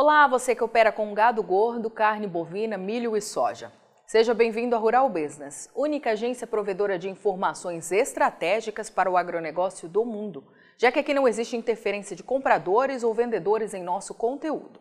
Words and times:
Olá, 0.00 0.28
você 0.28 0.54
que 0.54 0.62
opera 0.62 0.92
com 0.92 1.12
gado 1.12 1.42
gordo, 1.42 1.90
carne 1.90 2.28
bovina, 2.28 2.78
milho 2.78 3.16
e 3.16 3.20
soja. 3.20 3.72
Seja 4.06 4.32
bem-vindo 4.32 4.76
à 4.76 4.78
Rural 4.78 5.08
Business, 5.08 5.68
única 5.74 6.12
agência 6.12 6.46
provedora 6.46 6.96
de 6.96 7.10
informações 7.10 7.90
estratégicas 7.90 8.88
para 8.88 9.10
o 9.10 9.16
agronegócio 9.16 9.88
do 9.88 10.04
mundo, 10.04 10.44
já 10.76 10.92
que 10.92 11.00
aqui 11.00 11.12
não 11.12 11.26
existe 11.26 11.56
interferência 11.56 12.14
de 12.14 12.22
compradores 12.22 13.02
ou 13.02 13.12
vendedores 13.12 13.74
em 13.74 13.82
nosso 13.82 14.14
conteúdo. 14.14 14.78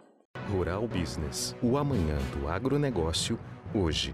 Rural 0.52 0.88
Business, 0.88 1.55
o 1.63 1.77
amanhã 1.77 2.20
do 2.39 2.47
agronegócio, 2.47 3.39
hoje. 3.73 4.13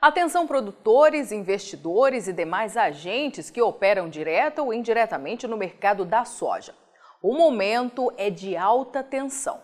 Atenção 0.00 0.46
produtores, 0.46 1.30
investidores 1.30 2.26
e 2.26 2.32
demais 2.32 2.74
agentes 2.74 3.50
que 3.50 3.60
operam 3.60 4.08
direta 4.08 4.62
ou 4.62 4.72
indiretamente 4.72 5.46
no 5.46 5.58
mercado 5.58 6.06
da 6.06 6.24
soja. 6.24 6.74
O 7.20 7.34
momento 7.34 8.12
é 8.16 8.30
de 8.30 8.56
alta 8.56 9.02
tensão. 9.02 9.60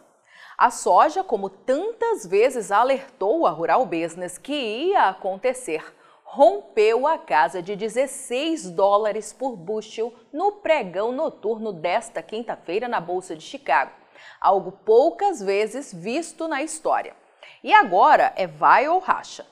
A 0.59 0.73
soja, 0.73 1.23
como 1.23 1.49
tantas 1.49 2.27
vezes 2.27 2.73
alertou 2.73 3.47
a 3.47 3.51
Rural 3.51 3.87
Business 3.87 4.37
que 4.37 4.53
ia 4.53 5.09
acontecer, 5.09 5.85
rompeu 6.25 7.07
a 7.07 7.17
casa 7.17 7.63
de 7.63 7.77
16 7.77 8.71
dólares 8.71 9.33
por 9.33 9.55
bushel 9.55 10.13
no 10.33 10.51
pregão 10.51 11.13
noturno 11.13 11.73
desta 11.73 12.21
quinta-feira 12.23 12.89
na 12.89 13.01
Bolsa 13.01 13.37
de 13.37 13.45
Chicago, 13.45 13.93
algo 14.41 14.73
poucas 14.73 15.41
vezes 15.41 15.95
visto 15.95 16.49
na 16.49 16.61
história. 16.61 17.15
E 17.63 17.73
agora 17.73 18.33
é 18.35 18.49
vai 18.49 18.89
ou 18.89 18.99
racha. 18.99 19.47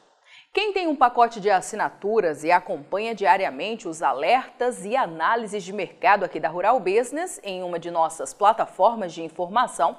Quem 0.54 0.70
tem 0.74 0.86
um 0.86 0.94
pacote 0.94 1.40
de 1.40 1.48
assinaturas 1.48 2.44
e 2.44 2.50
acompanha 2.50 3.14
diariamente 3.14 3.88
os 3.88 4.02
alertas 4.02 4.84
e 4.84 4.94
análises 4.94 5.64
de 5.64 5.72
mercado 5.72 6.26
aqui 6.26 6.38
da 6.38 6.50
Rural 6.50 6.78
Business 6.78 7.40
em 7.42 7.62
uma 7.62 7.78
de 7.78 7.90
nossas 7.90 8.34
plataformas 8.34 9.14
de 9.14 9.22
informação, 9.22 9.96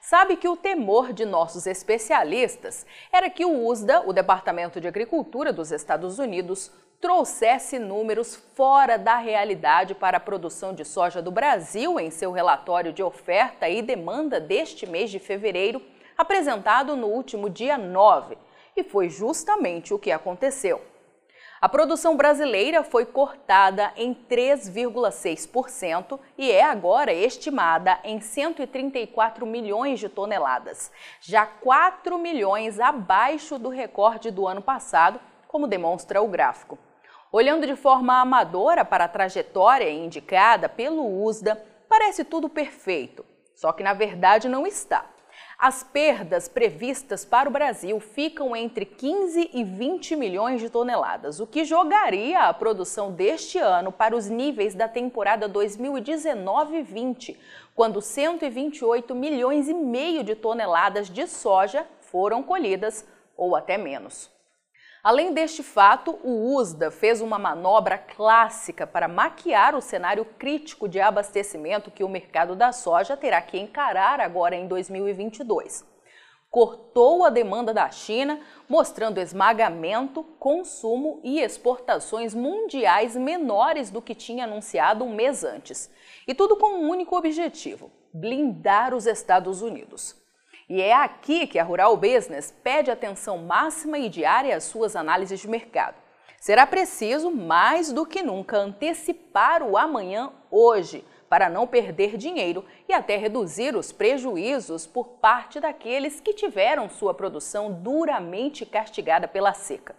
sabe 0.00 0.36
que 0.36 0.46
o 0.46 0.56
temor 0.56 1.12
de 1.12 1.24
nossos 1.24 1.66
especialistas 1.66 2.86
era 3.10 3.28
que 3.28 3.44
o 3.44 3.66
USDA, 3.66 4.04
o 4.06 4.12
Departamento 4.12 4.80
de 4.80 4.86
Agricultura 4.86 5.52
dos 5.52 5.72
Estados 5.72 6.20
Unidos, 6.20 6.70
trouxesse 7.00 7.76
números 7.76 8.36
fora 8.54 8.96
da 8.96 9.16
realidade 9.16 9.92
para 9.92 10.18
a 10.18 10.20
produção 10.20 10.72
de 10.72 10.84
soja 10.84 11.20
do 11.20 11.32
Brasil 11.32 11.98
em 11.98 12.12
seu 12.12 12.30
relatório 12.30 12.92
de 12.92 13.02
oferta 13.02 13.68
e 13.68 13.82
demanda 13.82 14.38
deste 14.38 14.86
mês 14.86 15.10
de 15.10 15.18
fevereiro, 15.18 15.82
apresentado 16.16 16.94
no 16.94 17.08
último 17.08 17.50
dia 17.50 17.76
9 17.76 18.45
e 18.76 18.84
foi 18.84 19.08
justamente 19.08 19.94
o 19.94 19.98
que 19.98 20.12
aconteceu. 20.12 20.82
A 21.58 21.70
produção 21.70 22.14
brasileira 22.16 22.84
foi 22.84 23.06
cortada 23.06 23.90
em 23.96 24.14
3,6% 24.14 26.20
e 26.36 26.52
é 26.52 26.62
agora 26.62 27.14
estimada 27.14 27.98
em 28.04 28.20
134 28.20 29.46
milhões 29.46 29.98
de 29.98 30.10
toneladas, 30.10 30.92
já 31.18 31.46
4 31.46 32.18
milhões 32.18 32.78
abaixo 32.78 33.58
do 33.58 33.70
recorde 33.70 34.30
do 34.30 34.46
ano 34.46 34.60
passado, 34.60 35.18
como 35.48 35.66
demonstra 35.66 36.20
o 36.20 36.28
gráfico. 36.28 36.78
Olhando 37.32 37.66
de 37.66 37.74
forma 37.74 38.20
amadora 38.20 38.84
para 38.84 39.06
a 39.06 39.08
trajetória 39.08 39.90
indicada 39.90 40.68
pelo 40.68 41.24
USDA, 41.24 41.64
parece 41.88 42.22
tudo 42.22 42.50
perfeito, 42.50 43.24
só 43.54 43.72
que 43.72 43.82
na 43.82 43.94
verdade 43.94 44.46
não 44.46 44.66
está. 44.66 45.06
As 45.58 45.82
perdas 45.82 46.48
previstas 46.48 47.24
para 47.24 47.48
o 47.48 47.52
Brasil 47.52 47.98
ficam 47.98 48.54
entre 48.54 48.84
15 48.84 49.52
e 49.54 49.64
20 49.64 50.14
milhões 50.14 50.60
de 50.60 50.68
toneladas, 50.68 51.40
o 51.40 51.46
que 51.46 51.64
jogaria 51.64 52.40
a 52.40 52.52
produção 52.52 53.10
deste 53.10 53.58
ano 53.58 53.90
para 53.90 54.14
os 54.14 54.28
níveis 54.28 54.74
da 54.74 54.86
temporada 54.86 55.48
2019-20, 55.48 57.38
quando 57.74 58.02
128 58.02 59.14
milhões 59.14 59.66
e 59.66 59.72
meio 59.72 60.22
de 60.22 60.34
toneladas 60.34 61.08
de 61.08 61.26
soja 61.26 61.86
foram 62.00 62.42
colhidas 62.42 63.08
ou 63.34 63.56
até 63.56 63.78
menos. 63.78 64.35
Além 65.06 65.32
deste 65.32 65.62
fato, 65.62 66.18
o 66.24 66.56
USDA 66.56 66.90
fez 66.90 67.20
uma 67.20 67.38
manobra 67.38 67.96
clássica 67.96 68.84
para 68.84 69.06
maquiar 69.06 69.76
o 69.76 69.80
cenário 69.80 70.24
crítico 70.24 70.88
de 70.88 71.00
abastecimento 71.00 71.92
que 71.92 72.02
o 72.02 72.08
mercado 72.08 72.56
da 72.56 72.72
soja 72.72 73.16
terá 73.16 73.40
que 73.40 73.56
encarar 73.56 74.18
agora 74.18 74.56
em 74.56 74.66
2022. 74.66 75.84
Cortou 76.50 77.24
a 77.24 77.30
demanda 77.30 77.72
da 77.72 77.88
China, 77.88 78.40
mostrando 78.68 79.20
esmagamento, 79.20 80.24
consumo 80.40 81.20
e 81.22 81.38
exportações 81.38 82.34
mundiais 82.34 83.14
menores 83.14 83.92
do 83.92 84.02
que 84.02 84.12
tinha 84.12 84.42
anunciado 84.42 85.04
um 85.04 85.14
mês 85.14 85.44
antes. 85.44 85.88
E 86.26 86.34
tudo 86.34 86.56
com 86.56 86.80
um 86.80 86.90
único 86.90 87.16
objetivo: 87.16 87.92
blindar 88.12 88.92
os 88.92 89.06
Estados 89.06 89.62
Unidos. 89.62 90.25
E 90.68 90.82
é 90.82 90.92
aqui 90.92 91.46
que 91.46 91.60
a 91.60 91.64
Rural 91.64 91.96
Business 91.96 92.52
pede 92.62 92.90
atenção 92.90 93.38
máxima 93.38 93.98
e 93.98 94.08
diária 94.08 94.56
às 94.56 94.64
suas 94.64 94.96
análises 94.96 95.38
de 95.38 95.48
mercado. 95.48 95.94
Será 96.40 96.66
preciso, 96.66 97.30
mais 97.30 97.92
do 97.92 98.04
que 98.04 98.22
nunca, 98.22 98.58
antecipar 98.58 99.62
o 99.62 99.76
amanhã 99.76 100.32
hoje 100.50 101.04
para 101.28 101.48
não 101.48 101.66
perder 101.66 102.16
dinheiro 102.16 102.64
e 102.88 102.92
até 102.92 103.16
reduzir 103.16 103.76
os 103.76 103.92
prejuízos 103.92 104.86
por 104.86 105.08
parte 105.08 105.60
daqueles 105.60 106.20
que 106.20 106.34
tiveram 106.34 106.88
sua 106.88 107.14
produção 107.14 107.72
duramente 107.72 108.66
castigada 108.66 109.28
pela 109.28 109.52
seca. 109.52 109.94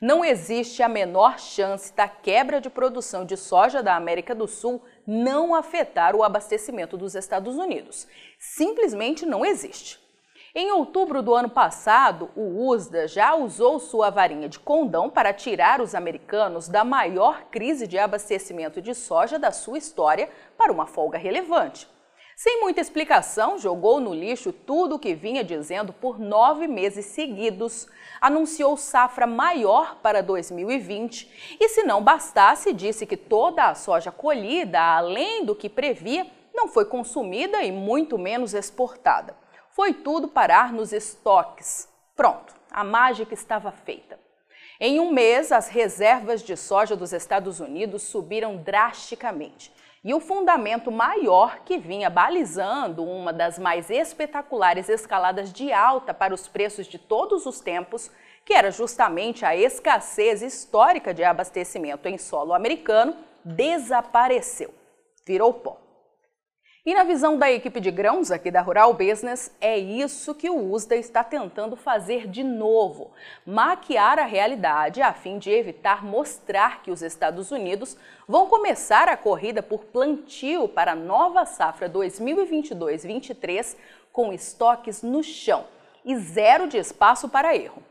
Não 0.00 0.24
existe 0.24 0.82
a 0.82 0.88
menor 0.88 1.38
chance 1.38 1.92
da 1.92 2.06
quebra 2.06 2.60
de 2.60 2.70
produção 2.70 3.24
de 3.24 3.36
soja 3.36 3.82
da 3.82 3.96
América 3.96 4.34
do 4.34 4.46
Sul 4.46 4.80
não 5.10 5.54
afetar 5.54 6.14
o 6.14 6.22
abastecimento 6.22 6.94
dos 6.98 7.14
Estados 7.14 7.56
Unidos. 7.56 8.06
Simplesmente 8.38 9.24
não 9.24 9.42
existe. 9.42 9.98
Em 10.54 10.70
outubro 10.70 11.22
do 11.22 11.34
ano 11.34 11.48
passado, 11.48 12.30
o 12.36 12.68
USDA 12.68 13.08
já 13.08 13.34
usou 13.34 13.78
sua 13.78 14.10
varinha 14.10 14.50
de 14.50 14.58
condão 14.58 15.08
para 15.08 15.32
tirar 15.32 15.80
os 15.80 15.94
americanos 15.94 16.68
da 16.68 16.84
maior 16.84 17.44
crise 17.50 17.86
de 17.86 17.98
abastecimento 17.98 18.82
de 18.82 18.94
soja 18.94 19.38
da 19.38 19.50
sua 19.50 19.78
história 19.78 20.28
para 20.58 20.72
uma 20.72 20.86
folga 20.86 21.16
relevante. 21.16 21.88
Sem 22.40 22.60
muita 22.60 22.80
explicação, 22.80 23.58
jogou 23.58 23.98
no 23.98 24.14
lixo 24.14 24.52
tudo 24.52 24.94
o 24.94 24.98
que 25.00 25.12
vinha 25.12 25.42
dizendo 25.42 25.92
por 25.92 26.20
nove 26.20 26.68
meses 26.68 27.06
seguidos, 27.06 27.88
anunciou 28.20 28.76
safra 28.76 29.26
maior 29.26 29.96
para 29.96 30.22
2020 30.22 31.56
e, 31.58 31.68
se 31.68 31.82
não 31.82 32.00
bastasse, 32.00 32.72
disse 32.72 33.04
que 33.06 33.16
toda 33.16 33.64
a 33.64 33.74
soja 33.74 34.12
colhida, 34.12 34.80
além 34.80 35.44
do 35.44 35.52
que 35.52 35.68
previa, 35.68 36.28
não 36.54 36.68
foi 36.68 36.84
consumida 36.84 37.64
e 37.64 37.72
muito 37.72 38.16
menos 38.16 38.54
exportada. 38.54 39.36
Foi 39.72 39.92
tudo 39.92 40.28
parar 40.28 40.72
nos 40.72 40.92
estoques. 40.92 41.88
Pronto, 42.14 42.54
a 42.70 42.84
mágica 42.84 43.34
estava 43.34 43.72
feita. 43.72 44.16
Em 44.78 45.00
um 45.00 45.10
mês, 45.12 45.50
as 45.50 45.66
reservas 45.66 46.44
de 46.44 46.56
soja 46.56 46.94
dos 46.94 47.12
Estados 47.12 47.58
Unidos 47.58 48.04
subiram 48.04 48.58
drasticamente 48.58 49.72
e 50.04 50.14
o 50.14 50.20
fundamento 50.20 50.90
maior 50.92 51.60
que 51.64 51.78
vinha 51.78 52.08
balizando 52.08 53.04
uma 53.04 53.32
das 53.32 53.58
mais 53.58 53.90
espetaculares 53.90 54.88
escaladas 54.88 55.52
de 55.52 55.72
alta 55.72 56.14
para 56.14 56.32
os 56.32 56.46
preços 56.46 56.86
de 56.86 56.98
todos 56.98 57.46
os 57.46 57.60
tempos, 57.60 58.10
que 58.44 58.52
era 58.54 58.70
justamente 58.70 59.44
a 59.44 59.56
escassez 59.56 60.40
histórica 60.42 61.12
de 61.12 61.24
abastecimento 61.24 62.06
em 62.06 62.16
solo 62.16 62.54
americano, 62.54 63.16
desapareceu, 63.44 64.72
virou 65.26 65.52
pó. 65.52 65.87
E 66.88 66.94
na 66.94 67.04
visão 67.04 67.36
da 67.36 67.52
equipe 67.52 67.80
de 67.80 67.90
grãos 67.90 68.30
aqui 68.30 68.50
da 68.50 68.62
Rural 68.62 68.94
Business, 68.94 69.54
é 69.60 69.76
isso 69.76 70.34
que 70.34 70.48
o 70.48 70.72
USDA 70.72 70.96
está 70.96 71.22
tentando 71.22 71.76
fazer 71.76 72.26
de 72.26 72.42
novo: 72.42 73.10
maquiar 73.44 74.18
a 74.18 74.24
realidade 74.24 75.02
a 75.02 75.12
fim 75.12 75.36
de 75.36 75.50
evitar 75.50 76.02
mostrar 76.02 76.82
que 76.82 76.90
os 76.90 77.02
Estados 77.02 77.50
Unidos 77.50 77.94
vão 78.26 78.46
começar 78.46 79.06
a 79.06 79.18
corrida 79.18 79.62
por 79.62 79.84
plantio 79.84 80.66
para 80.66 80.92
a 80.92 80.96
nova 80.96 81.44
safra 81.44 81.90
2022-23 81.90 83.76
com 84.10 84.32
estoques 84.32 85.02
no 85.02 85.22
chão 85.22 85.66
e 86.02 86.16
zero 86.16 86.66
de 86.66 86.78
espaço 86.78 87.28
para 87.28 87.54
erro. 87.54 87.82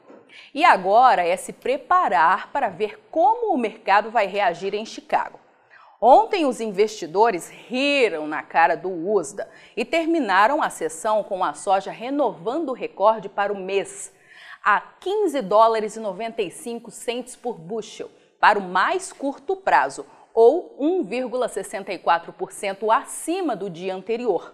E 0.56 0.66
agora 0.66 1.24
é 1.24 1.38
se 1.38 1.54
preparar 1.54 2.51
para 2.51 2.68
ver 2.68 3.00
como 3.12 3.54
o 3.54 3.60
mercado 3.60 4.10
vai 4.10 4.25
reagir 4.25 4.74
em 4.74 4.88
Chicago. 4.88 5.39
Ontem, 6.00 6.46
os 6.46 6.62
investidores 6.62 7.50
riram 7.50 8.28
na 8.28 8.44
cara 8.44 8.76
do 8.76 8.90
USDA 8.90 9.50
e 9.76 9.84
terminaram 9.84 10.62
a 10.62 10.70
sessão 10.70 11.24
com 11.24 11.44
a 11.44 11.54
soja 11.54 11.90
renovando 11.90 12.70
o 12.70 12.74
recorde 12.74 13.28
para 13.28 13.52
o 13.52 13.58
mês, 13.58 14.14
a 14.64 14.80
15 14.80 15.42
dólares 15.42 15.96
e 15.96 16.00
95 16.00 16.92
centes 16.92 17.36
por 17.36 17.58
bushel, 17.58 18.12
para 18.40 18.60
o 18.60 18.62
mais 18.62 19.12
curto 19.12 19.56
prazo, 19.56 20.06
ou 20.36 20.78
1,64% 20.80 22.96
acima 22.96 23.56
do 23.56 23.68
dia 23.68 23.96
anterior, 23.96 24.54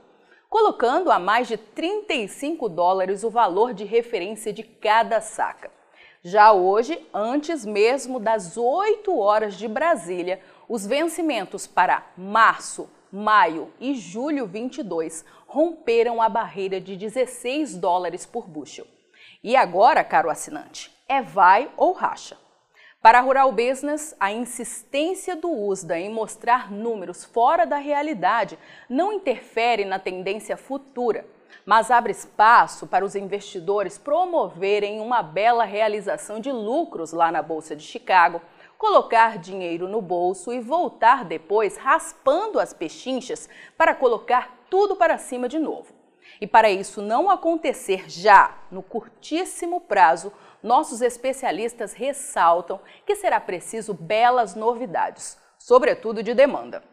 colocando 0.49 1.11
a 1.11 1.19
mais 1.19 1.49
de 1.49 1.57
35 1.57 2.69
dólares 2.69 3.25
o 3.25 3.29
valor 3.29 3.73
de 3.73 3.83
referência 3.83 4.53
de 4.53 4.63
cada 4.63 5.19
saca. 5.19 5.82
Já 6.25 6.53
hoje, 6.53 7.05
antes 7.13 7.65
mesmo 7.65 8.17
das 8.17 8.55
8 8.55 9.13
horas 9.19 9.55
de 9.55 9.67
Brasília, 9.67 10.39
os 10.69 10.87
vencimentos 10.87 11.67
para 11.67 12.07
março, 12.15 12.89
maio 13.11 13.73
e 13.77 13.93
julho 13.93 14.47
22 14.47 15.25
romperam 15.45 16.21
a 16.21 16.29
barreira 16.29 16.79
de 16.79 16.95
16 16.95 17.75
dólares 17.75 18.25
por 18.25 18.47
bushel. 18.47 18.87
E 19.43 19.57
agora, 19.57 20.01
caro 20.01 20.29
assinante, 20.29 20.89
é 21.09 21.21
vai 21.21 21.69
ou 21.75 21.91
racha. 21.91 22.37
Para 23.01 23.19
a 23.19 23.21
Rural 23.21 23.51
Business, 23.51 24.15
a 24.17 24.31
insistência 24.31 25.35
do 25.35 25.51
USDA 25.51 25.99
em 25.99 26.09
mostrar 26.09 26.71
números 26.71 27.25
fora 27.25 27.65
da 27.65 27.75
realidade 27.75 28.57
não 28.87 29.11
interfere 29.11 29.83
na 29.83 29.99
tendência 29.99 30.55
futura, 30.55 31.25
mas 31.65 31.91
abre 31.91 32.11
espaço 32.11 32.87
para 32.87 33.05
os 33.05 33.15
investidores 33.15 33.97
promoverem 33.97 34.99
uma 34.99 35.21
bela 35.21 35.63
realização 35.63 36.39
de 36.39 36.51
lucros 36.51 37.13
lá 37.13 37.31
na 37.31 37.41
Bolsa 37.41 37.75
de 37.75 37.83
Chicago, 37.83 38.41
colocar 38.77 39.37
dinheiro 39.37 39.87
no 39.87 40.01
bolso 40.01 40.51
e 40.51 40.59
voltar 40.59 41.23
depois 41.23 41.77
raspando 41.77 42.59
as 42.59 42.73
pechinchas 42.73 43.47
para 43.77 43.95
colocar 43.95 44.65
tudo 44.69 44.95
para 44.95 45.17
cima 45.17 45.47
de 45.47 45.57
novo. 45.57 45.93
E 46.41 46.47
para 46.47 46.69
isso 46.69 47.01
não 47.01 47.29
acontecer 47.29 48.09
já 48.09 48.57
no 48.69 48.83
curtíssimo 48.83 49.79
prazo, 49.79 50.33
nossos 50.61 51.01
especialistas 51.01 51.93
ressaltam 51.93 52.79
que 53.05 53.15
será 53.15 53.39
preciso 53.39 53.93
belas 53.93 54.55
novidades, 54.55 55.37
sobretudo 55.57 56.23
de 56.23 56.33
demanda. 56.33 56.92